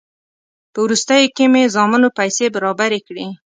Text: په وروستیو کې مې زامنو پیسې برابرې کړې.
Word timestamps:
په 0.73 0.79
وروستیو 0.85 1.33
کې 1.35 1.45
مې 1.51 1.63
زامنو 1.75 2.09
پیسې 2.17 2.45
برابرې 2.55 2.99
کړې. 3.07 3.25